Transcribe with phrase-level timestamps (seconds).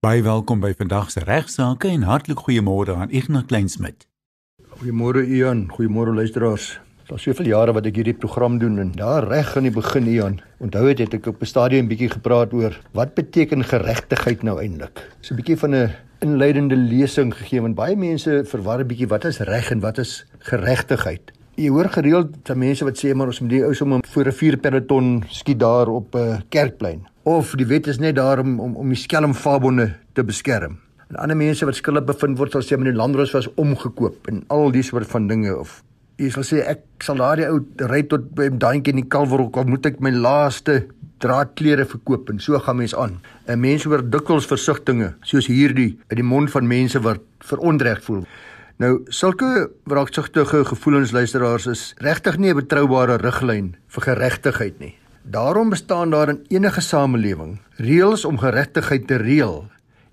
[0.00, 4.06] Baie welkom by vandag se regsaake en hartlik goeiemôre aan Ignas Kleinsmid.
[4.78, 6.70] Goeiemôre Ian, goeiemôre luisteraars.
[7.10, 10.08] Daar is soveel jare wat ek hierdie program doen en daar reg aan die begin
[10.08, 14.56] Ian, onthou het, het ek op 'n stadium bietjie gepraat oor wat beteken geregtigheid nou
[14.56, 15.04] eintlik.
[15.20, 15.92] So 'n bietjie van 'n
[16.24, 20.24] inleidende lesing gegee want baie mense verwar 'n bietjie wat is reg en wat is
[20.38, 21.30] geregtigheid.
[21.60, 24.32] Jy hoor gereeld dat mense wat sê maar ons moet die ou sommer voor 'n
[24.32, 28.76] vuurpeloton skiet daar op 'n uh, kerkplein of die wet is net daar om om,
[28.76, 30.78] om die skelmvabonde te beskerm.
[31.10, 34.70] En ander mense wat skuldig bevind word sal sê die landros was omgekoop en al
[34.70, 35.82] die soort van dinge of
[36.16, 39.66] jy sal sê ek sal daardie ou ry tot by daantjie in die kalverhoek of
[39.66, 40.86] moet ek my laaste
[41.18, 43.20] draadklere verkoop en so gaan mense aan.
[43.46, 48.24] 'n Mens hoor dikwels versigtings soos hierdie uit die mond van mense wat verontreg voel.
[48.80, 54.94] Nou sulke wraaksugtige gevoelens luisteraars is regtig nie 'n betroubare riglyn vir geregtigheid nie.
[55.22, 59.68] Daarom bestaan daar in enige samelewing reëls om geregtigheid te reël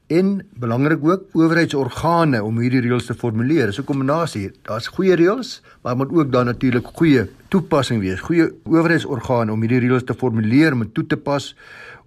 [0.08, 3.66] en belangrik ook owerheidsorgane om hierdie reëls te formuleer.
[3.66, 4.52] Dis 'n kombinasie.
[4.62, 8.20] Daar's goeie reëls, maar moet ook dan natuurlik goeie toepassing wees.
[8.20, 11.56] Goeie owerheidsorgane om hierdie reëls te formuleer, om toe te pas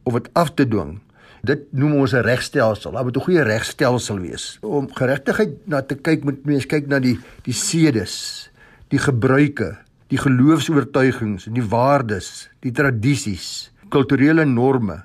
[0.02, 1.00] of dit af te dwing.
[1.42, 2.92] Dit noem ons 'n regstelsel.
[2.92, 4.58] Daar moet 'n goeie regstelsel wees.
[4.60, 8.50] Om geregtigheid na te kyk moet mens kyk na die die sedes,
[8.88, 15.02] die gebruike, die geloofs-oortuigings die waardes, die tradisies, kulturele norme.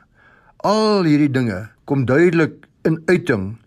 [0.58, 3.58] Al hierdie dinge kom duidelik in uiting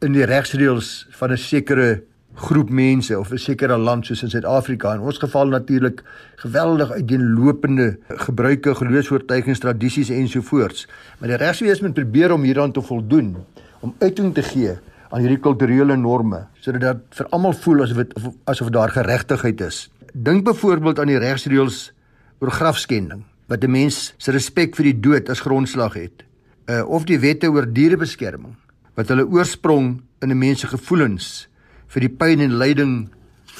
[0.00, 2.02] in die regsreëls van 'n sekere
[2.40, 4.94] groep mense of 'n sekere land soos in Suid-Afrika.
[4.94, 6.02] In ons geval natuurlik
[6.36, 10.88] geweldig uiteenlopende gebruike, geloofs-oortuigings, tradisies ensovoorts.
[11.18, 13.36] Maar die regswees moet probeer om hieraan te voldoen,
[13.80, 14.78] om uiting te gee
[15.10, 19.90] aan hierdie kulturele norme sodat dit vir almal voel asof dit asof daar geregtigheid is.
[20.14, 21.92] Dink byvoorbeeld aan die regsreëls
[22.40, 26.24] oor grafskending wat 'n mens se respek vir die dood as grondslag het
[26.70, 28.54] uh, of die wette oor dierebeskerming
[28.94, 31.48] wat hulle oorsprong in 'n mens se gevoelens
[31.90, 32.94] vir die pyn en lyding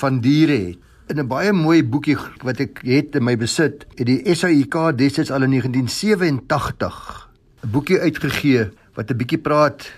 [0.01, 0.79] van diere het.
[1.11, 5.31] In 'n baie mooi boekie wat ek het in my besit, het die SAIK destyds
[5.31, 7.29] al in 1987
[7.65, 9.91] 'n boekie uitgegee wat 'n bietjie praat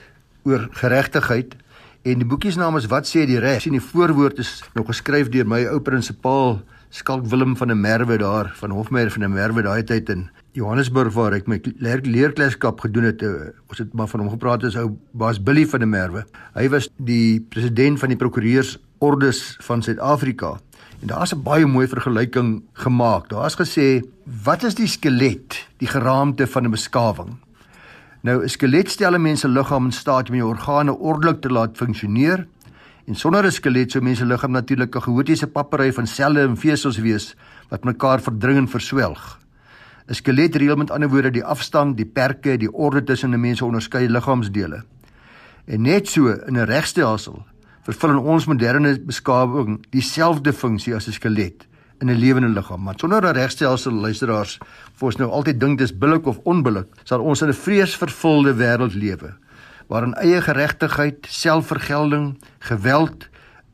[0.44, 1.54] oor geregtigheid
[2.02, 3.60] en die boekie se naam is Wat sê die reg?
[3.60, 8.18] Sien die voorwoord is nog geskryf deur my ou prinsipaal Skalk Willem van der Merwe
[8.18, 12.82] daar van Hofmeyer van der Merwe daai tyd in Johannesburg waar ek my leer, leerklaskap
[12.84, 13.22] gedoen het.
[13.24, 16.26] Uh, ons het maar van hom gepraat as ou baas Billy van der Merwe.
[16.52, 19.32] Hy was die president van die prokureursorde
[19.64, 20.58] van Suid-Afrika.
[21.00, 23.30] En daar's 'n baie mooi vergelyking gemaak.
[23.32, 24.04] Daar's gesê,
[24.44, 27.40] wat is die skelet, die geraamte van 'n beskawing?
[28.20, 31.48] Nou 'n skelet stel 'n mens se liggaam in staat om die organe ordelik te
[31.48, 32.46] laat funksioneer
[33.04, 36.98] En sonder 'n skelet sou mense liggaam natuurlik 'n chaotiese pappery van selle en vesels
[36.98, 37.34] wees
[37.68, 39.38] wat mekaar verdring en verswelg.
[40.08, 43.58] 'n Skelet reël met ander woorde die afstand, die perke, die orde tussen 'n mens
[43.58, 44.82] se onderskeie liggaamsdele.
[45.64, 47.44] En net so in 'n regstelsel
[47.82, 51.66] vervul in ons moderne beskawing dieselfde funksie as 'n skelet
[52.00, 52.82] in 'n lewende liggaam.
[52.82, 54.58] Maar sonder 'n regstelsel luisteraars,
[54.94, 58.94] vir ons nou altyd dink dis billik of onbillik, sal ons in 'n vreesvervulde wêreld
[58.94, 59.34] lewe
[59.88, 63.28] waarin eie geregtigheid, selfvergelding, geweld,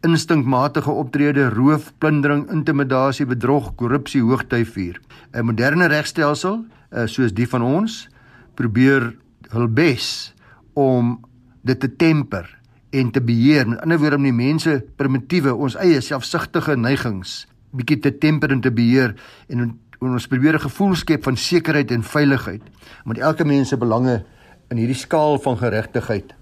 [0.06, 5.00] instinkmatige optrede, roof, plundering, intimidasie, bedrog, korrupsie hoogtyd vier.
[5.32, 8.08] 'n Moderne regstelsel, eh, soos die van ons,
[8.54, 9.16] probeer
[9.50, 10.34] hul bes
[10.74, 11.24] om
[11.62, 12.58] dit te temper
[12.90, 13.68] en te beheer.
[13.68, 18.62] Met ander woorde om die mense primitiewe, ons eie selfsugtige neigings bietjie te temper en
[18.64, 19.14] te beheer
[19.52, 22.62] en, ons probeer 'n gevoel skep van sekerheid en veiligheid.
[23.04, 24.24] Met elke mens se belange
[24.70, 26.34] in hierdie skaal van geregtigheid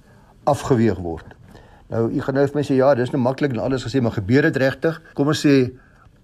[0.45, 1.35] afgeweeg word.
[1.91, 4.17] Nou, u gaan nou vir my sê ja, dis nou maklik en alles gesê, maar
[4.17, 4.99] gebeur dit regtig?
[5.15, 5.71] Kom ons sê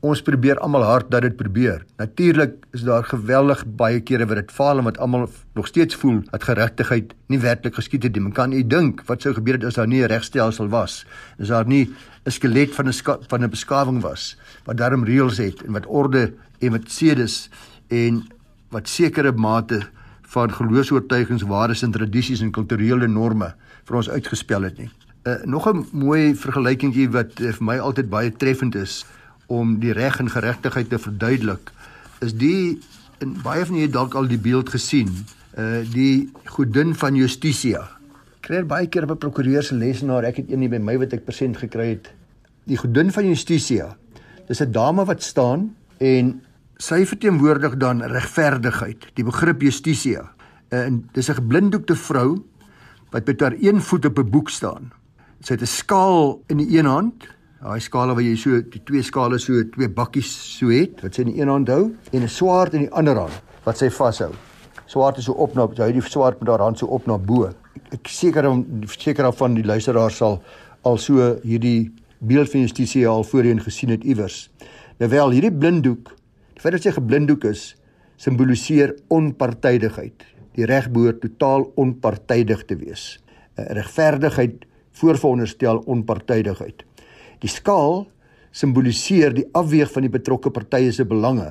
[0.02, 1.84] ons probeer almal hard dat dit probeer.
[2.02, 6.18] Natuurlik is daar geweldig baie kere wat dit faal en wat almal nog steeds voel
[6.32, 8.24] dat geregtigheid nie werklik geskied het nie.
[8.24, 11.04] Men kan u dink wat sou gebeur het as daar nie 'n regstelsel was.
[11.38, 11.94] As daar nie
[12.26, 12.92] 'n skelet van 'n
[13.28, 17.48] van 'n beskawing was wat daarom reëls het en wat orde en wat sedes
[17.88, 18.26] en
[18.70, 19.86] wat sekere mate
[20.32, 23.52] van geloofs-oortuigings, waardes en tradisies en kulturele norme
[23.84, 24.90] vir ons uitgespel het nie.
[25.22, 29.04] Uh, nog 'n mooi vergelykingkie wat uh, vir my altyd baie treffend is
[29.46, 31.72] om die reg en geregtigheid te verduidelik,
[32.20, 32.80] is die
[33.20, 35.10] in baie van julle dalk al die beeld gesien,
[35.58, 37.88] uh die godin van Justitia.
[38.40, 41.12] Kry baie keer op 'n prokureur se lesenaar, ek het een hier by my wat
[41.12, 42.10] ek persent gekry het.
[42.64, 43.96] Die godin van Justitia.
[44.48, 46.42] Dis 'n dame wat staan en
[46.82, 50.24] sy verteenwoordig dan regverdigheid, die begrip justitia.
[50.72, 52.42] En dis 'n geblinddoekte vrou
[53.10, 54.92] wat met haar een voet op 'n boek staan.
[55.40, 57.28] Sy het 'n skaal in die een hand,
[57.62, 61.20] daai skaal waar jy so die twee skale so twee bakkies so het wat sy
[61.20, 64.32] in die een hand hou en 'n swaard in die ander hand wat sy vashou.
[64.86, 67.18] Swaard is so op na sy hou die swaard met haar hand so op na
[67.18, 67.52] bo.
[67.92, 70.42] Ek seker om seker af van die luisteraars sal
[70.82, 74.50] al so hierdie beeld van justisie al voorheen gesien het iewers.
[74.98, 76.21] Nou wel, hierdie blinddoek,
[76.62, 77.72] feit dat sy geblinddoek is,
[78.22, 80.22] simboliseer onpartydigheid.
[80.54, 83.16] Die reg behoort totaal onpartydig te wees.
[83.56, 84.66] Regverdigheid
[85.00, 86.84] voorveronderstel onpartydigheid.
[87.42, 88.04] Die skaal
[88.52, 91.48] simboliseer die afweeg van die betrokke partye se belange.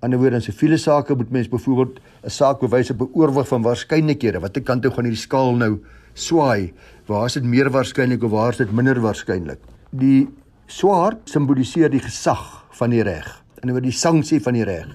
[0.00, 4.40] Anderswoorde in siviele sake moet mens byvoorbeeld 'n saak bewys op 'n oorwig van waarskynlikhede.
[4.40, 5.82] Watter kant toe gaan hierdie skaal nou
[6.14, 6.72] swaai?
[7.06, 9.58] Waar is dit meer waarskynlik of waar is dit minder waarskynlik?
[9.90, 10.28] Die
[10.66, 13.39] swaard simboliseer die gesag van die reg.
[13.60, 14.88] Anderswoorde die sanksie van die reg.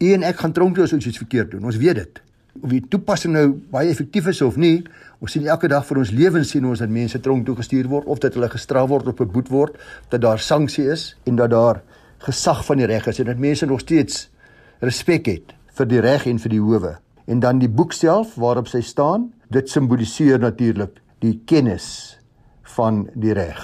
[0.00, 1.64] U en ek gaan tronk toe as ons iets verkeerd doen.
[1.68, 2.22] Ons weet dit.
[2.62, 4.80] Of die toepassing nou baie effektief is of nie,
[5.20, 8.08] ons sien elke dag vir ons lewens sien ons dat mense tronk toe gestuur word
[8.08, 9.76] of dat hulle gestraf word of beboet word,
[10.12, 11.82] dat daar sanksie is en dat daar
[12.24, 14.26] gesag van die reg is en dat mense nog steeds
[14.80, 16.94] respek het vir die reg en vir die howe.
[17.28, 22.16] En dan die boek self waarop sy staan, dit simboliseer natuurlik die kennis
[22.76, 23.60] van die reg.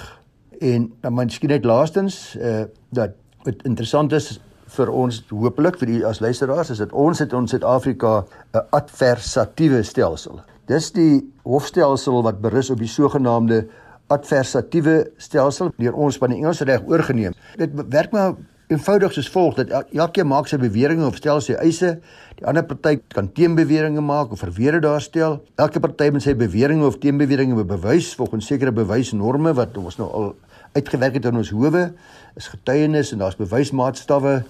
[0.61, 4.37] En dan miskien net laastens uh dat wat interessant is
[4.77, 9.83] vir ons hopelik vir u as luisteraars is dat ons het in Suid-Afrika 'n adversatiewe
[9.83, 10.41] stelsel.
[10.67, 13.67] Dis die hofstelsel wat berus op die sogenaamde
[14.07, 17.33] adversatiewe stelsel deur ons van die Engelse reg oorgeneem.
[17.57, 18.35] Dit werk maar
[18.67, 21.99] eenvoudig soos volg dat elkeen maak sy beweringe of stel sy eise.
[22.39, 25.41] Die ander party kan teenbeweringe maak of verweer daarstel.
[25.55, 30.33] Elke party moet sy beweringe of teenbeweringe bewys volgens sekere bewysnorme wat ons nou al
[30.73, 31.93] uitgewerk het in ons howe.
[32.35, 34.43] Is getuienis en daar's bewysmaatstawwe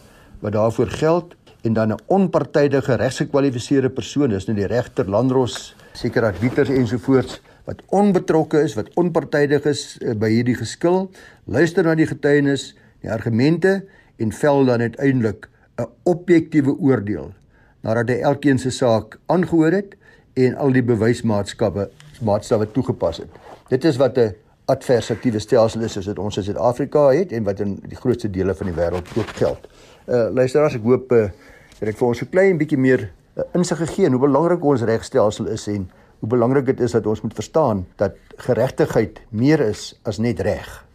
[0.44, 6.26] wat daarvoor geld en dan 'n onpartydige regsgekwalifiseerde persoon, dis nou die regter, landros, sekere
[6.26, 11.12] arbiters ensovoorts wat onbetrokke is, wat onpartydig is uh, by hierdie geskil,
[11.46, 13.86] luister na die getuienis, die argumente
[14.18, 17.34] en vel dan uiteindelik 'n objektiewe oordeel
[17.82, 19.96] nadat hy elkeen se saak aangehoor het
[20.34, 21.90] en al die bewysmaatskappe
[22.22, 23.30] maatstawwe toegepas het.
[23.70, 24.36] Dit is wat 'n
[24.74, 28.56] adversatiewe stelsel is soos dit ons in Suid-Afrika het en wat in die grootste dele
[28.58, 29.68] van die wêreld ook geld.
[30.08, 31.28] Uh luisteraars, ek hoop uh
[31.80, 35.50] dat ek vir ons 'n klein bietjie meer uh, insig gegee hoe belangrik ons regstelsel
[35.52, 35.90] is en
[36.20, 40.86] hoe belangrik dit is dat ons moet verstaan dat geregtigheid meer is as net reg.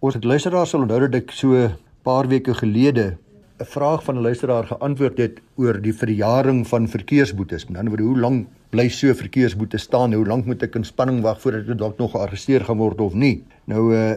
[0.00, 1.68] Ons het luisteraars sal onthou dat ek so
[2.02, 3.16] paar weke gelede
[3.62, 7.66] 'n vraag van 'n luisteraar geantwoord het oor die verjaring van verkeersboetes.
[7.66, 10.12] Met ander woorde, hoe lank bly so verkeersboete staan?
[10.12, 13.14] Hoe lank moet ek in spanning wag voordat ek dalk nog gearresteer gaan word of
[13.14, 13.44] nie?
[13.64, 14.14] Nou uh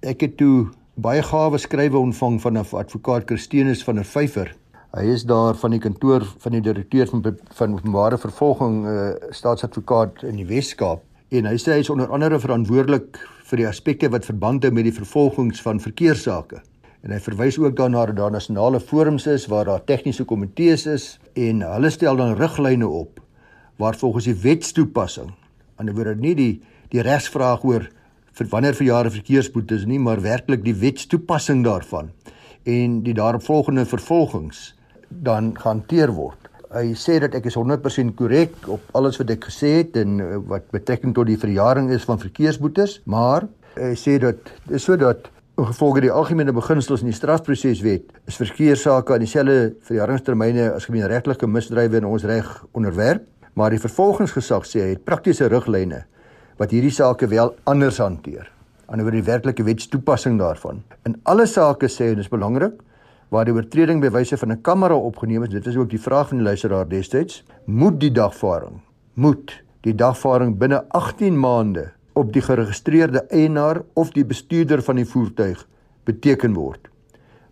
[0.00, 4.54] ek het toe baie gawe skrywe ontvang van 'n advokaat Christenus van der Vyver.
[4.94, 10.22] Hy is daar van die kantoor van die direkteur van van openbare vervolging uh staatsadvokaat
[10.22, 13.18] in die Wes-Kaap en hy sê hy is onder andere verantwoordelik
[13.50, 16.62] vir die aspekte wat verband hou met die vervolgings van verkeersake.
[17.06, 21.04] En hy verwys ook daarna dat daar nasionale forums is waar daar tegniese komitees is
[21.38, 23.20] en hulle stel dan riglyne op
[23.78, 25.28] waar volgens die wetstoepassing,
[25.76, 26.54] aan die woorde nie die
[26.90, 27.86] die regsvraag oor
[28.38, 32.10] vir wanneer vir jare verkeersboetes nie, maar werklik die wetstoepassing daarvan
[32.66, 34.72] en die daaropvolgende vervolgings
[35.08, 36.50] dan gehanteer word.
[36.74, 40.42] Hy sê dat ek is 100% korrek op alles wat ek gesê het en eh,
[40.50, 43.46] wat betrekking tot die verjaring is van verkeersboetes, maar
[43.78, 49.22] hy sê dat dis sodat Gevolge die algemene beginsels in die strafproseswet is verkeersake aan
[49.24, 53.24] dieselfde verjaringstermyne as gemeenregtelike misdrywe in ons reg onderwerp,
[53.56, 56.02] maar die vervolgingsgesag sê hy het praktiese riglyne
[56.60, 58.50] wat hierdie sake wel anders hanteer.
[58.86, 60.82] Anderswoorde die werklike wetstoepassing daarvan.
[61.08, 62.76] In alle sake sê en dis belangrik
[63.32, 66.28] waar die oortreding by wyse van 'n kamera opgeneem is, dit is ook die vraag
[66.28, 68.82] van die luisteraar destyds, moet die dagvaarding
[69.16, 71.86] moet die dagvaarding binne 18 maande
[72.16, 75.66] op die geregistreerde eienaar of die bestuurder van die voertuig
[76.08, 76.88] beteken word.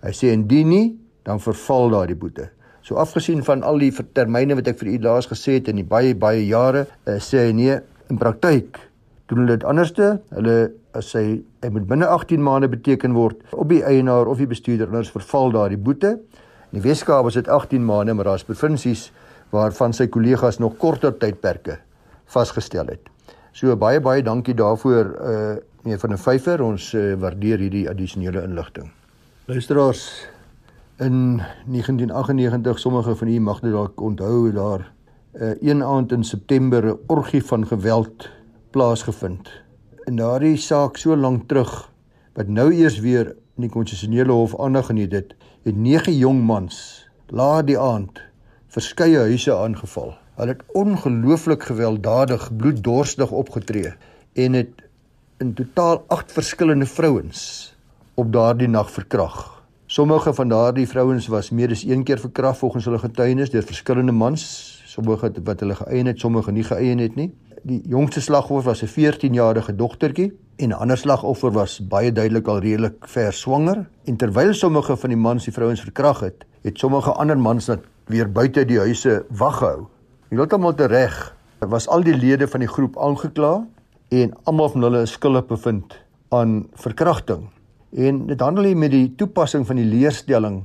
[0.05, 0.87] Hy sê indien nie,
[1.25, 2.49] dan verval daardie boete.
[2.85, 5.87] So afgesien van al die termyne wat ek vir u laas gesê het in die
[5.89, 7.79] baie baie jare, uh, sê hy nee,
[8.13, 8.81] in praktyk
[9.29, 10.19] doen hulle dit anderste.
[10.37, 10.57] Hulle
[10.97, 14.93] as hy hy moet binne 18 maande beteken word op die eienaar of die bestuurder
[14.93, 16.19] anders verval daardie boete.
[16.73, 19.09] In die Weskaap is dit 18 maande, maar daar's provinsies
[19.55, 21.81] waarvan sy kollegas nog korter tydperke
[22.35, 23.14] vasgestel het.
[23.55, 26.63] So baie baie dankie daarvoor uh meneer van der Vyver.
[26.65, 28.89] Ons uh, waardeer hierdie addisionele inligting.
[29.47, 30.27] Luisteraars
[30.99, 34.93] in 1998 sommige van u mag dit dalk onthou daar
[35.33, 38.29] uh, een aand in September 'n orgie van geweld
[38.71, 39.51] plaasgevind.
[40.05, 41.93] In daardie saak so lank terug
[42.33, 47.07] wat nou eers weer in die konstitusionele hof aandag geniet het, het nege jong mans
[47.27, 48.23] laat die aand
[48.67, 50.24] verskeie huise aangeval.
[50.35, 53.93] Hulle het ongelooflik gewelddadig, bloeddorstig opgetree
[54.33, 54.83] en het
[55.39, 57.75] in totaal 8 verskillende vrouens
[58.15, 59.63] op daardie nag verkrag.
[59.87, 64.13] Sommige van daardie vrouens was meer as een keer verkrag volgens hulle getuienis deur verskillende
[64.13, 64.43] mans,
[64.87, 67.31] sommige wat hulle geëien het, sommige nie geëien het nie.
[67.65, 72.59] die jongste slagoffer was 'n 14-jarige dogtertjie en 'n ander slagoffer was baie duidelik al
[72.59, 77.13] redelik ver swanger en terwyl sommige van die mans die vrouens verkrag het, het sommige
[77.13, 79.87] ander mans dat weer buite die huise wag gehou.
[80.35, 81.15] Heeltemal te reg
[81.63, 83.53] was al die lede van die groep aangekla
[84.19, 85.95] en almal van hulle is skuldig bevind
[86.35, 87.45] aan verkrachting.
[87.95, 90.65] En dit handel hier met die toepassing van die leerstelling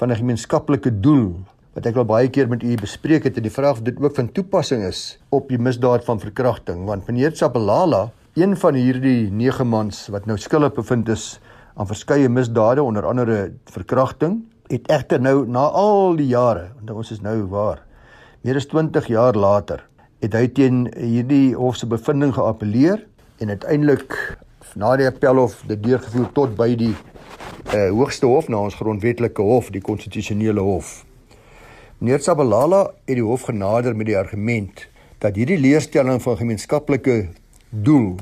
[0.00, 1.36] van 'n gemeenskaplike doel
[1.74, 4.14] wat ek al baie keer met u bespreek het en die vraag of dit ook
[4.14, 9.68] van toepassing is op die misdaad van verkrachting want meneer Sabelala een van hierdie 9
[9.68, 11.40] mans wat nou skuldig bevind is
[11.74, 17.10] aan verskeie misdade onder andere verkrachting het egter nou na al die jare want ons
[17.10, 17.82] is nou waar
[18.44, 19.82] meer as 20 jaar later
[20.20, 23.00] het hy teen hierdie hof se bevinding geappeleer
[23.40, 24.18] en uiteindelik
[24.76, 29.72] na die appelhof dit deurgevoer tot by die uh, hoogste hof na ons grondwetlike hof
[29.72, 31.00] die konstitusionele hof
[32.04, 34.82] Meneer Sabalala het die hof genader met die argument
[35.24, 37.14] dat hierdie leerstelling van gemeenskaplike
[37.70, 38.18] doel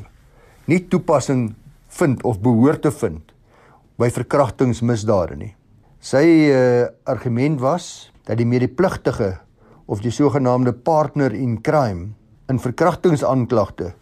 [0.70, 1.48] nie toepassing
[1.98, 3.32] vind of behoort te vind
[3.98, 5.50] by verkrachtingsmisdade nie.
[5.98, 9.32] Sy uh, argument was dat die medepligtige
[9.86, 12.12] of die sogenaamde partner in crime
[12.48, 13.92] in verkrachtingsaanklagte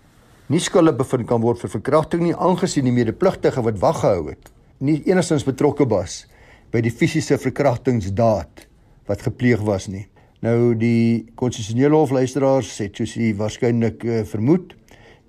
[0.50, 4.50] nie skuldig bevind kan word vir verkrachting nie aangesien die medepligtige wat wag gehou het
[4.80, 6.24] nie enigstens betrokke was
[6.72, 8.64] by die fisiese verkrachtingsdaad
[9.10, 10.06] wat gepleeg was nie.
[10.40, 14.72] Nou die konstitusionele hof luisteraars het soos u waarskynlik uh, vermoed,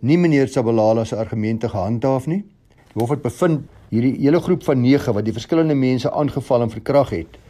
[0.06, 2.44] nie meneer Sabalala se argumente gehandhaaf nie.
[2.94, 6.72] Die hof het bevind hierdie hele groep van 9 wat die verskillende mense aangeval en
[6.72, 7.41] verkrag het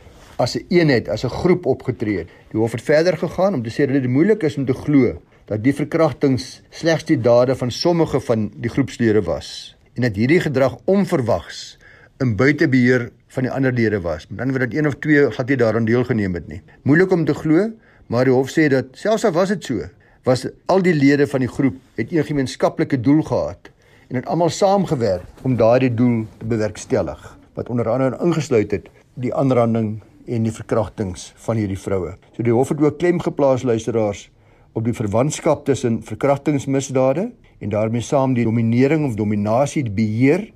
[0.42, 2.30] as 'n een eenheid, as 'n groep opgetree het.
[2.52, 5.22] Die hof het verder gegaan om te sê dat dit moeilik is om te glo
[5.46, 10.40] dat die verkrachtings slegs die dade van sommige van die groepslede was en dat hierdie
[10.40, 11.78] gedrag onverwags
[12.18, 14.28] in buitebeheer van die ander lede was.
[14.28, 16.62] Met ander woorde dat een of twee glad nie daaraan deelgeneem het nie.
[16.82, 17.72] Moeilik om te glo,
[18.08, 19.82] maar die hof sê dat selfs al was dit so,
[20.24, 23.72] was al die lede van die groep het 'n gemeenskaplike doel gehad
[24.08, 29.34] en het almal saamgewerk om daardie doel te bewerkstellig wat onder andere ingesluit het die
[29.36, 32.16] aanranding en die verkrachtings van hierdie vroue.
[32.36, 34.30] So die hof het ook klem geplaas luisteraars
[34.78, 37.28] op die verwantskap tussen verkrachtingsmisdade
[37.60, 40.48] en daarmee saam die dominering of dominasie die beheer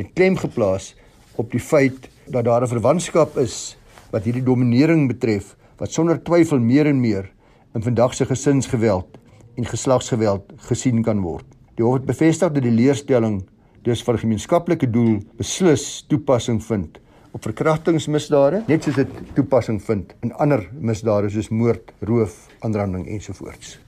[0.00, 0.94] het klem geplaas
[1.36, 3.76] op die feit dat daar 'n verwantskap is
[4.10, 7.30] wat hierdie dominering betref wat sonder twyfel meer en meer
[7.74, 9.18] in vandag se gesinsgeweld
[9.56, 11.44] en geslagsgeweld gesien kan word.
[11.74, 13.44] Die hof het bevestig dat die leerstelling
[13.82, 16.98] dus vir gemeenskaplike doel beslis toepassing vind
[17.30, 23.78] op verkrachtingsmisdade, net soos dit toepassing vind in ander misdade soos moord, roof, aanranding ensovoorts.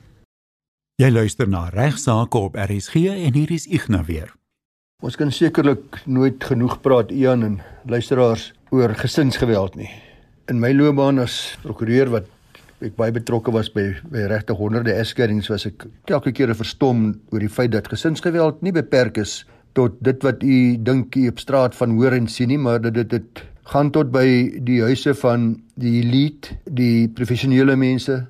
[1.00, 4.30] Jy luister na regsaake op RSG en hier is Ignas weer.
[5.02, 7.56] Ons kan sekerlik nooit genoeg praat Ian en
[7.90, 9.90] luisteraars oor gesinsgeweld nie.
[10.50, 12.28] In my loopbaan as prokureur wat
[12.82, 17.42] ek baie betrokke was by by regte honderde egskeidings was ek elke keer verstom oor
[17.42, 19.40] die feit dat gesinsgeweld nie beperk is
[19.72, 22.94] tot dit wat u dink u op straat van hoor en sien nie, maar dat
[22.94, 24.26] dit dit gaan tot by
[24.66, 28.24] die huise van die elite, die professionele mense,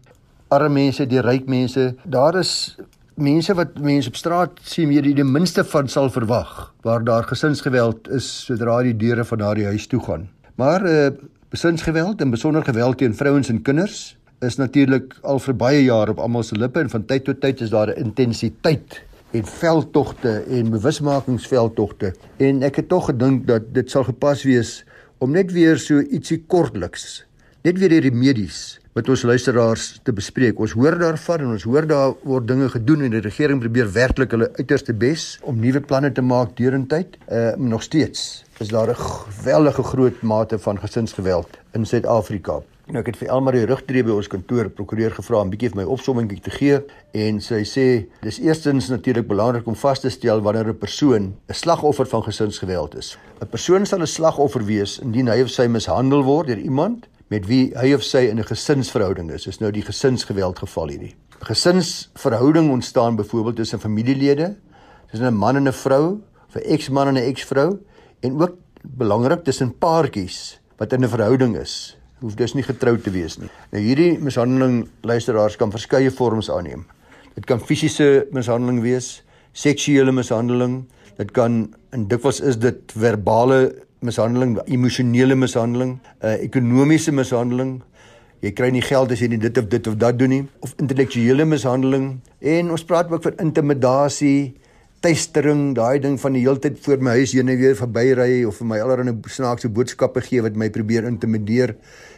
[0.53, 1.95] arme mense, die ryk mense.
[2.05, 2.77] Daar is
[3.15, 7.27] mense wat mense op straat sien meer die, die minste van sal verwag waar daar
[7.29, 10.29] gesinsgeweld is sodra die deure van daardie huis toe gaan.
[10.57, 11.13] Maar uh
[11.53, 16.23] gesinsgeweld en besonder geweld teen vrouens en kinders is natuurlik al vir baie jare op
[16.25, 20.71] almal se lippe en van tyd tot tyd is daar 'n intensiteit en veldtogte en
[20.71, 24.85] bewusmakingsveldtogte en ek het tog gedink dat dit sal gepas wees
[25.19, 27.25] om net weer so ietsie kortliks
[27.63, 28.63] net weer die remedies
[28.93, 30.59] met ons luisteraars te bespreek.
[30.61, 34.35] Ons hoor daarvan en ons hoor daar word dinge gedoen en die regering probeer werklik
[34.37, 37.17] hulle uiterste bes om nuwe planne te maak deurentyd.
[37.33, 42.61] Uh nog steeds is daar 'n geweldige groot mate van gesinsgeweld in Suid-Afrika.
[42.91, 45.77] Nou ek het vir Elmarie Rugtree by ons kantoor prokureur gevra om 'n bietjie vir
[45.77, 46.81] my opsomming te gee
[47.15, 51.55] en sy sê dis eerstens natuurlik belangrik om vas te stel wanneer 'n persoon 'n
[51.55, 53.17] slagoffer van gesinsgeweld is.
[53.41, 57.47] 'n Persoon sal 'n slagoffer wees indien hy of sy mishandel word deur iemand met
[57.47, 59.45] wie hy of sy in 'n gesinsverhouding is.
[59.45, 61.15] Dis nou die gesinsgeweld geval hierdie.
[61.39, 64.57] Gesinsverhouding ontstaan byvoorbeeld tussen familielede,
[65.11, 67.79] tussen 'n man en 'n vrou, vir eksman en 'n eksvrou
[68.21, 71.97] en ook belangrik tussen paartjies wat in 'n verhouding is.
[72.23, 73.49] Hoef dus nie getroud te wees nie.
[73.75, 76.85] Nou hierdie mishandeling luisteraars kan verskeie vorms aanneem.
[77.35, 80.85] Dit kan fisiese mishandeling wees, seksuele mishandeling,
[81.19, 83.73] dit kan en dikwels is dit verbale
[84.07, 87.81] mishandeling, emosionele mishandeling, uh, ekonomiese mishandeling.
[88.43, 90.77] Jy kry nie geld as jy nie dit of dit of dat doen nie of
[90.83, 92.09] intellektuele mishandeling
[92.55, 94.55] en ons praat ook van intimidasie,
[95.03, 98.69] tuistering, daai ding van die heeltyd voor my huis heen en weer verbyry of vir
[98.71, 101.75] my allerlei snaakse boodskappe gee wat my probeer intimideer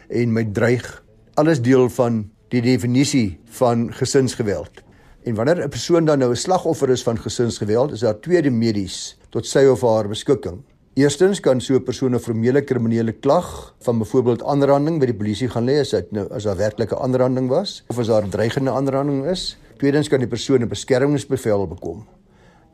[0.09, 1.03] en my dreig.
[1.33, 4.83] Alles deel van die definisie van gesinsgeweld.
[5.25, 9.17] En wanneer 'n persoon dan nou 'n slagoffer is van gesinsgeweld, is daar twee remedies
[9.29, 10.63] tot sy of haar beskikking.
[10.93, 15.49] Eerstens kan so 'n persoon 'n formele kriminele klag van byvoorbeeld aanranding by die polisie
[15.49, 19.25] gaan lê as dit nou as daar werklike aanranding was of as daar dreigende aanranding
[19.25, 19.57] is.
[19.77, 22.05] Tweedens kan die persoon 'n beskermingsbevel bekom.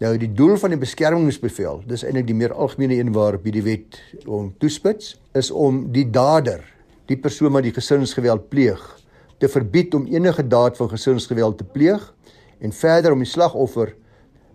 [0.01, 4.00] Nou die doel van die beskermingsbevel, dis eintlik die meer algemene een waarop die wet
[4.25, 6.63] om toespits, is om die dader,
[7.12, 8.82] die persoon wat die gesinsgeweld pleeg,
[9.41, 12.03] te verbied om enige daad van gesinsgeweld te pleeg
[12.62, 13.96] en verder om die slagoffer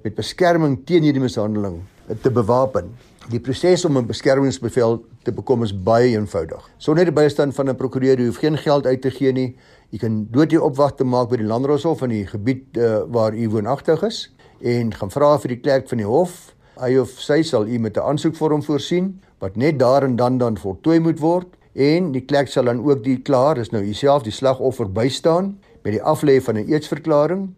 [0.04, 1.80] met beskerming teen hierdie mishandeling
[2.22, 2.92] te bewapen.
[3.26, 6.62] Die proses om 'n beskermingsbevel te bekom is baie eenvoudig.
[6.78, 9.56] Sonder die bystand van 'n prokureur, hoef geen geld uit te gee nie.
[9.90, 13.48] Jy kan dood jy opwagting maak by die landdroshof in die gebied uh, waar u
[13.48, 14.32] woonagtig is
[14.62, 16.54] en gaan vra vir die klerk van die hof.
[16.78, 20.56] Hy of sy sal u met 'n aansoekvorm voorsien wat net daar en dan dan
[20.56, 24.32] voltooi moet word en die klerk sal dan ook die klaar, dis nou jouself die
[24.32, 27.54] slagoffer bystaan met die aflê van 'n eetsverklaring.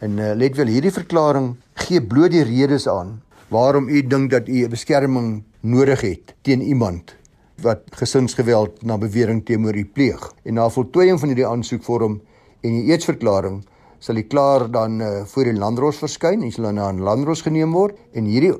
[0.00, 4.48] En uh, let wel hierdie verklaring gee bloot die redes aan waarom u dink dat
[4.48, 7.14] u 'n beskerming nodig het teen iemand
[7.60, 10.32] wat gesinsgeweld na bewering teenoor u pleeg.
[10.42, 12.20] En na voltooiing van hierdie aansoekvorm
[12.60, 13.64] en die eetsverklaring
[13.98, 17.42] sal die klaar dan uh, voor die landros verskyn en sal dan na 'n landros
[17.42, 18.54] geneem word en hierdie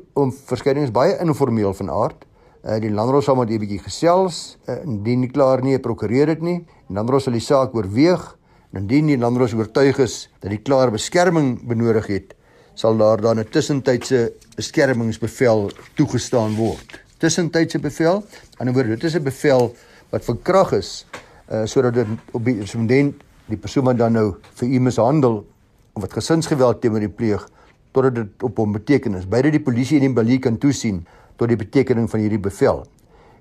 [0.44, 2.26] verskyning is baie informeel van aard.
[2.60, 6.28] Uh, die landros sal met 'n bietjie gesels uh, indien die klaar nie 'n prokureur
[6.28, 6.58] het nie.
[6.88, 8.36] Die landros sal die saak oorweeg
[8.72, 12.34] en indien die landros oortuig is dat die klaar beskerming benodig het,
[12.74, 17.00] sal daar dan 'n tussentydse beskermingsbevel toegestaan word.
[17.18, 19.74] Tussentydse bevel, aan die ander woord, dit is 'n bevel
[20.10, 21.06] wat van krag is
[21.50, 23.14] uh sodat dit op die respondent
[23.46, 25.46] die persoon wat dan nou vir u mishandel
[25.92, 27.48] of wat gesinsgeweld teenoor die pleeg
[27.92, 29.26] totdat dit op hom beteken is.
[29.26, 31.06] Beide die polisie en die balie kan toesien
[31.40, 32.82] tot die betekening van hierdie bevel.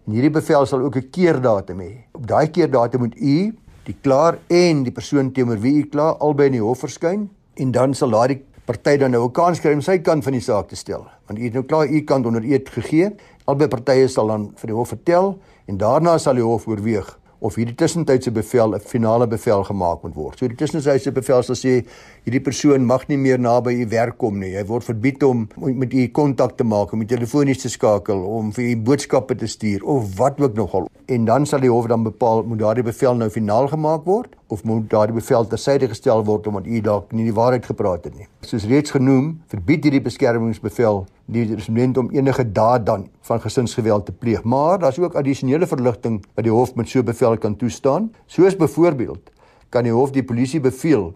[0.07, 1.91] En hierdie bevel sal ook 'n keerdatum hê.
[2.15, 6.45] Op daai keerdatum moet u die klaar en die persoon teenoor wie u kla albei
[6.45, 9.81] in die hof verskyn en dan sal daardie party dan nou 'n kans kry om
[9.81, 11.07] sy kant van die saak te stel.
[11.27, 13.15] Want u het nou klaar u kant onder eed gegee.
[13.45, 17.55] Albei partye sal dan vir die hof vertel en daarna sal die hof oorweeg of
[17.55, 20.39] hierdie tussentydse bevel 'n finale bevel gemaak moet word.
[20.39, 21.85] So die tussentydse bevel sal sê
[22.25, 24.55] hierdie persoon mag nie meer naby u werk kom nie.
[24.55, 28.65] Hy word verbied om met u kontak te maak, om telefonies te skakel, om vir
[28.71, 30.89] u boodskappe te stuur of wat ook nogal.
[31.07, 34.63] En dan sal die hof dan bepaal moet daardie bevel nou finaal gemaak word of
[34.63, 38.27] moet daardie bevel tersyde gestel word omdat u dalk nie die waarheid gepraat het nie.
[38.41, 44.11] Soos reeds genoem, verbied hierdie beskermingsbevel die respondent om enige daad dan van gesinsgeweld te
[44.11, 44.43] pleeg.
[44.43, 48.09] Maar daar's ook addisionele verligting wat die hof met so bevel kan toestaan.
[48.25, 49.31] Soos byvoorbeeld
[49.69, 51.11] kan die hof die polisie beveel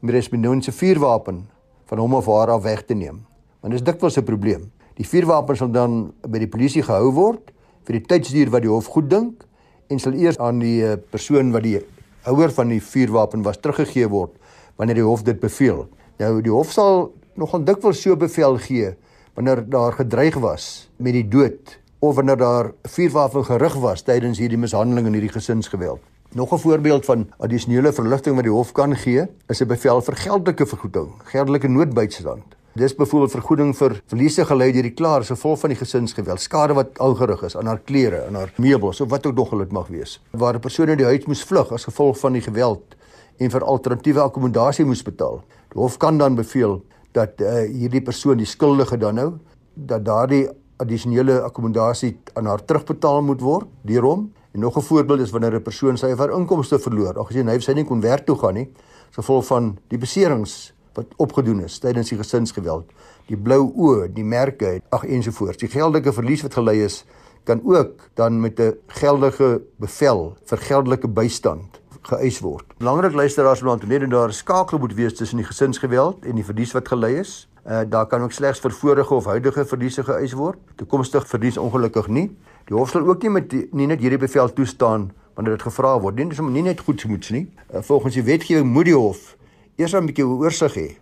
[0.00, 1.46] om die respondent se vuurwapen
[1.86, 3.24] van hom of haar af weg te neem.
[3.60, 4.70] Want dis dikwels 'n probleem.
[4.94, 7.52] Die vuurwapen sal dan by die polisie gehou word
[7.84, 9.44] vir die tydsduur wat die hof goed dink
[9.88, 11.80] en sal eers aan die eh, persoon wat die
[12.22, 14.30] houer van die vuurwapen was teruggegee word
[14.76, 15.88] wanneer die hof dit beveel.
[16.18, 18.94] Nou die hof sal nogal dikwels so bevel gee
[19.36, 24.58] wanneer daar gedreig was met die dood of wanneer daar vuurwapen gerig was tydens hierdie
[24.58, 26.00] mishandeling en hierdie gesinsgeweld.
[26.32, 30.16] Nog 'n voorbeeld van addisionele verligting wat die hof kan gee, is 'n bevel vir
[30.16, 32.56] geldelike vergoeding, geldelike noodbystand.
[32.72, 36.74] Dis byvoorbeeld vergoeding vir verliese gelei deur die klaar as gevolg van die gesinsgeweld, skade
[36.74, 39.88] wat aangerig is aan haar klere, aan haar meubels of wat ook nog dit mag
[39.88, 40.20] wees.
[40.30, 42.96] Waar 'n persoon uit die huis moes vlug as gevolg van die geweld
[43.36, 45.44] en vir alternatiewe akkommodasie moes betaal.
[45.68, 46.82] Die hof kan dan beveel
[47.16, 49.30] dat uh, hierdie persoon die skuldige dan nou
[49.74, 50.44] dat daardie
[50.80, 54.26] addisionele akkommodasie aan haar terugbetaal moet word deur hom.
[54.52, 57.72] En nog 'n voorbeeld is wanneer 'n persoon sy haar inkomste verloor, aangesien hy sy
[57.72, 58.68] nie kon werk toe gaan nie,
[59.08, 62.84] as gevolg van die beserings wat opgedoen is tydens die gesinsgeweld,
[63.28, 65.58] die blou oë, die merke, ag ensovoorts.
[65.58, 67.04] Die geldelike verlies wat gelei is,
[67.44, 72.64] kan ook dan met 'n geldige bevel vir geldelike bystand geëis word.
[72.78, 76.44] Belangrik luisteraars moet onthou dat daar 'n skakel moet wees tussen die gesinsgeweld en die
[76.44, 77.48] verlies wat gelei is.
[77.66, 80.58] Uh, daar kan ook slegs vir vorige of huidige verliese geëis word.
[80.76, 82.36] Toekomstig verlies ongelukkig nie.
[82.64, 86.14] Die hof sal ook nie met nie net hierdie bevel toestaan wanneer dit gevra word
[86.14, 86.28] nie.
[86.28, 87.50] Dis om nie net goedsmoeds nie.
[87.74, 89.36] Uh, volgens die wetgewing moet die hof
[89.76, 90.96] eers 'n bietjie oorsig hê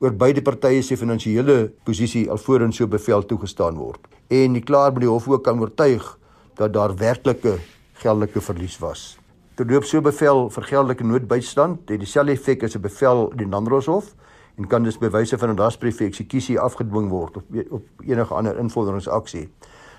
[0.00, 4.00] oor beide partye se finansiële posisie alvorens so bevel toegestaan word.
[4.28, 6.18] En die klaar by die hof ook kan oortuig
[6.56, 7.58] dat daar werklike
[7.92, 9.19] geldelike verlies was.
[9.54, 14.14] Terloop so bevel vir geldelike noodbystand het dieselfde effek as 'n bevel in die Landroshof
[14.56, 18.58] en kan dus bewyse van 'n dasbrief vir eksekusie afgedwing word op op enige ander
[18.58, 19.48] invorderingsaksie.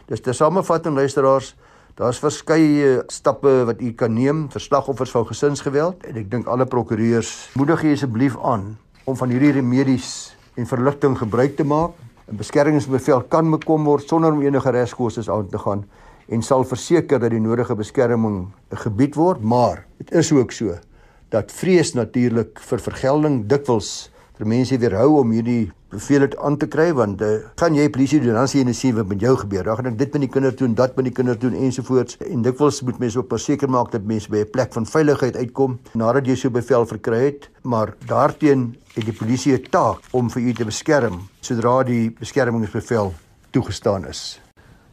[0.05, 1.55] Dis ter samevatting luisteraars,
[1.95, 6.65] daar's verskeie stappe wat u kan neem vir slagoffers van gesinsgeweld en ek dink alle
[6.65, 11.91] prokureurs moedig u asseblief aan om van hierdie remedies en verligting gebruik te maak.
[12.31, 15.85] 'n Beskermingsbevel kan bekom word sonder om enige regskoste aan te gaan
[16.31, 18.45] en sal verseker dat die nodige beskerming
[18.83, 20.77] gebied word, maar dit is ook so
[21.31, 26.67] dat vrees natuurlik vir vergelding dikwels vir mense weerhou om hierdie beveel dit aan te
[26.71, 29.67] kry want uh, gaan jy polisie doen dan sien jy sien wat met jou gebeur.
[29.67, 32.17] Dan gaan ek dit met die kinders doen, dat met die kinders doen ensovoorts.
[32.25, 35.79] En dikwels moet mense op seker maak dat mense by 'n plek van veiligheid uitkom
[35.93, 40.41] nadat jy so bevel verkry het, maar daarteen het die polisie 'n taak om vir
[40.41, 43.13] u te beskerm sodra die beskermingsbevel
[43.51, 44.39] toegestaan is.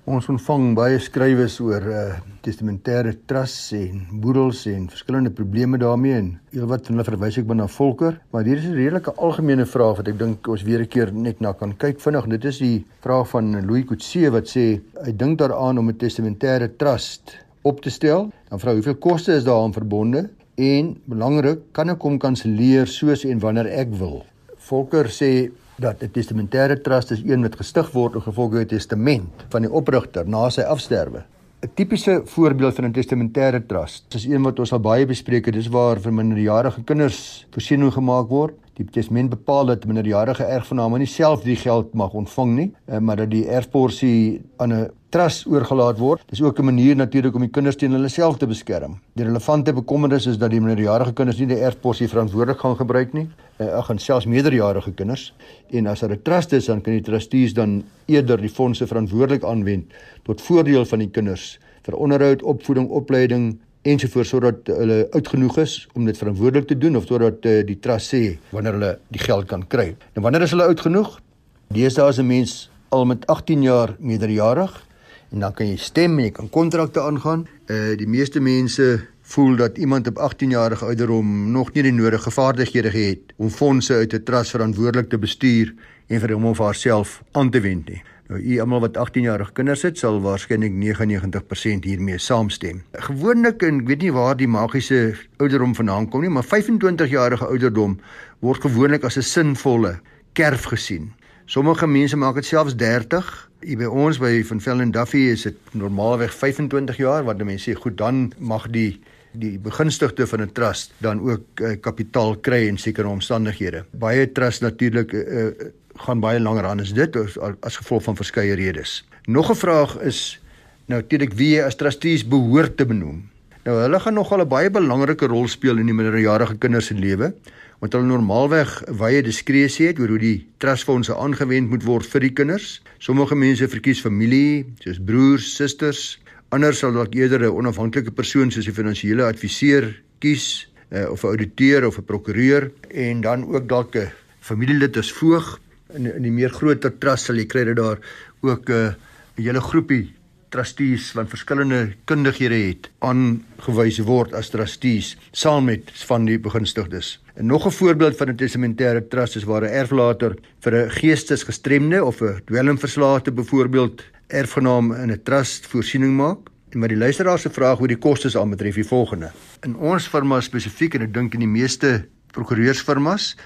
[0.09, 2.03] Ons ontvang baie skrywes oor uh
[2.41, 7.67] testamentêre trusts en boedels en verskillende probleme daarmee en heelwat van hulle verwys ek na
[7.69, 11.13] Volker, maar hier is 'n redelike algemene vraag wat ek dink ons weer 'n keer
[11.13, 12.27] net na kan kyk vinnig.
[12.27, 16.77] Dit is die vraag van Louis Coetzee wat sê hy dink daaraan om 'n testamentêre
[16.79, 18.33] trust op te stel.
[18.49, 23.25] Dan vra hy hoeveel koste is daaraan verbonde en belangrik, kan ek hom kanselleer soos
[23.25, 24.25] en wanneer ek wil?
[24.57, 28.67] Volker sê dat 'n testamentêre trust is een wat gestig word in gevolg van 'n
[28.67, 31.25] testament van die oprigter na sy afsterwe.
[31.61, 35.55] 'n Tipiese voorbeeld van 'n testamentêre trust is een wat ons al baie bespreek het,
[35.55, 38.55] dis waar vir minderjarige kinders voorsiening gemaak word.
[38.75, 43.17] Die testament bepaal dat minderjarige erfgename nie self die geld mag ontvang nie, eh, maar
[43.17, 46.23] dat die erfporsie aan 'n trust oorgelaat word.
[46.29, 49.01] Dis ook 'n manier natuurlik om die kinders teen hulle self te beskerm.
[49.15, 53.29] Die relevante bekommernis is dat die minderjarige kinders nie die erfporsie verantwoordelik gaan gebruik nie.
[53.57, 55.33] Eh, ag en selfs meerderjarige kinders.
[55.71, 59.45] En as daar 'n trust is, dan kan die trustees dan eerder die fondse verantwoordelik
[59.45, 59.93] aanwend
[60.25, 65.89] tot voordeel van die kinders vir onderhoud, opvoeding, opleiding ensovoorts sodat hulle oud genoeg is
[65.95, 69.47] om dit verantwoordelik te doen of totdat uh, die trust sê wanneer hulle die geld
[69.47, 69.97] kan kry.
[70.13, 71.21] En wanneer is hulle oud genoeg?
[71.69, 74.88] Deesdae is 'n mens al met 18 jaar meerderjarig
[75.31, 77.47] en dan kan jy stem en jy kan kontrakte aangaan.
[77.69, 78.89] Uh die meeste mense
[79.29, 83.95] voel dat iemand op 18 jarige ouderdom nog nie die nodige vaardighede het om fondse
[83.95, 85.75] uit 'n trust verantwoordelik te bestuur
[86.07, 88.03] en vir hom of haarself aan te wend nie.
[88.29, 92.83] Nou u almal wat 18 jarige kinders het, sal waarskynlik 99% hiermee saamstem.
[92.93, 97.47] Gewoonlik en ek weet nie waar die magiese ouderdom vandaan kom nie, maar 25 jarige
[97.47, 98.01] ouderdom
[98.41, 100.01] word gewoonlik as 'n sinvolle
[100.33, 101.13] kerf gesien.
[101.47, 105.75] Sommige mense maak dit selfs 30 Hier by ons by Van Velden Duffy is dit
[105.75, 109.01] normaalweg 25 jaar wat mense sê goed dan mag die
[109.39, 113.85] die begunstigde van 'n trust dan ook uh, kapitaal kry in sekere omstandighede.
[113.93, 115.51] Baie trusts natuurlik uh,
[115.95, 119.05] gaan baie langer aan as dit as, as gevolg van verskeie redes.
[119.27, 120.41] Nog 'n vraag is
[120.87, 123.29] nou natuurlik wie jy as trustees behoort te benoem.
[123.65, 127.35] Nou hulle gaan nogal 'n baie belangrike rol speel in die minderjarige kinders se lewe
[127.79, 132.33] want hulle normaalweg wye diskresie het oor hoe die trustfondse aangewend moet word vir die
[132.41, 132.79] kinders.
[132.99, 136.19] Sommige mense verkies familie, soos broers, susters.
[136.55, 141.29] Ander sal dalk eerder 'n onafhanklike persoon soos 'n finansiële adviseur kies, uh, of 'n
[141.29, 144.11] ouditeur of 'n prokureur en dan ook dalk 'n
[144.41, 145.61] familielid as voog.
[145.95, 147.99] In in die meer groter trust sal jy kry dat daar
[148.41, 148.95] ook 'n uh,
[149.37, 150.18] 'n hele groepie
[150.49, 157.19] trustees van verskillende kundighede het aangewys word as trustees saam met van die begunstigdes.
[157.35, 162.05] En nog 'n voorbeeld van 'n testamentêre trust is waar 'n erflater vir 'n geestesgestremde
[162.05, 166.39] of 'n dwelmverslaafde byvoorbeeld erfgenaam in 'n trust voorsiening maak.
[166.71, 169.31] En wat die luisteraar se vraag oor die kostes aanbetref, die volgende.
[169.61, 173.37] In ons firma spesifiek en ek dink in die meeste prokureursfirmas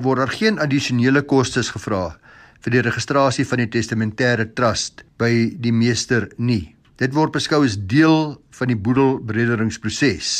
[0.00, 2.18] word daar geen addisionele kostes gevra
[2.64, 6.72] vir die registrasie van die testamentêre trust by die meester nie.
[6.96, 10.30] Dit word beskou as deel van die boedelbrederingsproses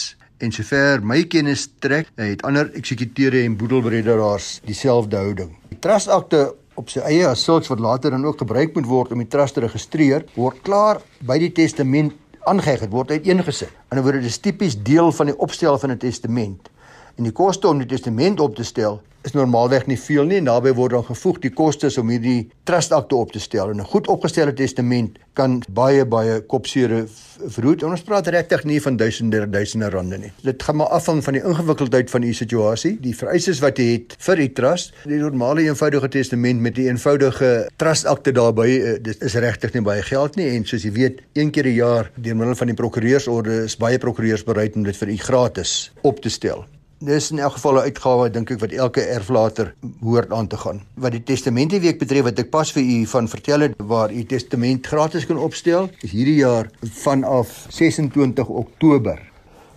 [0.40, 5.52] en sover my kennis trek, het ander eksekuteure en boedelbrederaars dieselfde houding.
[5.68, 9.20] Die trustakte op sy eie as sulks wat later dan ook gebruik moet word om
[9.22, 12.16] die trust te registreer, word klaar by die testament
[12.48, 13.72] aangeheg, word uiteengesit.
[13.92, 16.70] In 'n woorde, dit is tipies deel van die opstel van 'n testament.
[17.16, 20.48] En die koste om die testament op te stel is normaalweg nie veel nie en
[20.50, 23.70] daarbey word dan gevoeg die kostes om hierdie trustakte op te stel.
[23.70, 27.06] En 'n goed opgestelde testament kan baie baie kopseere
[27.46, 27.82] verhoed.
[27.82, 30.32] En ons praat regtig nie van duisende duisende rande nie.
[30.42, 34.16] Dit gaan maar afhang van die ingewikkeldheid van u situasie, die vereistes wat jy het
[34.18, 34.94] vir die trust.
[35.04, 40.02] Die normale eenvoudige testament met die eenvoudige trustakte daarbey, eh, dit is regtig nie baie
[40.02, 43.64] geld nie en soos jy weet, een keer 'n jaar deur middel van die prokureursorde
[43.64, 46.64] is baie prokureurs bereid om dit vir u gratis op te stel.
[47.04, 50.80] Dis in elk geval 'n uitgawe dink ek wat elke erflater hoort aan te gaan.
[50.96, 54.24] Wat die testamente week betref wat ek pas vir u van vertel het waar u
[54.24, 59.20] testament gratis kan opstel, is hierdie jaar vanaf 26 Oktober.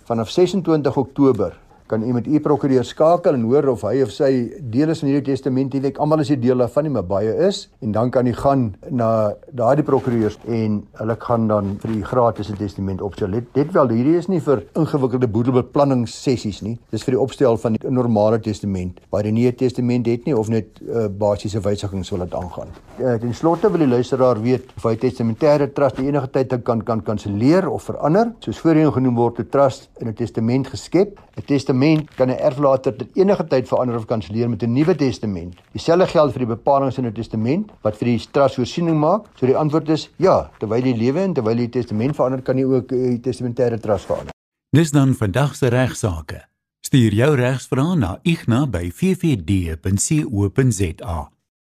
[0.05, 1.57] Vanaf 26 Oktober
[1.87, 4.29] kan u met u prokureur skakel en hoor of hy of sy
[4.73, 5.81] deel is van hierdie testament nie.
[5.89, 8.65] Ek almal is nie deel daarvan nie, maar baie is en dan kan u gaan
[8.89, 9.09] na
[9.55, 13.31] daardie prokureurs en hulle gaan dan vir u gratis 'n testament opstel.
[13.31, 16.77] Dit dit wel hierdie is nie vir ingewikkelde boedelbeplanningssessies nie.
[16.91, 18.99] Dis vir die opstel van 'n normale testament.
[19.09, 22.67] Waar jy nie 'n testament het nie of net uh, basiese wysigings wil dit aangaan.
[22.99, 27.01] Uh, ten slotte wil die luisteraar weet of hy testamentêre trust enige tyd kan kan
[27.01, 28.33] kanselleer of verander.
[28.39, 31.19] Soos voorheen genoem word, 'n trust in 'n testament geskep.
[31.37, 34.95] 'n Testament testament kan 'n erflater ter enige tyd verander of kanselleer met 'n nuwe
[34.95, 35.55] testament.
[35.71, 39.25] Dieselfde geld vir die bepalinge in 'n testament wat vir die trust voorsiening maak.
[39.35, 42.65] So die antwoord is ja, terwyl jy lewe en terwyl jy testament verander, kan jy
[42.65, 44.31] ook eh, die testamentêre trust verander.
[44.71, 46.45] Dis dan vandag se regsaake.
[46.81, 49.77] Stuur jou regsvrae na igna by ffd.co.za.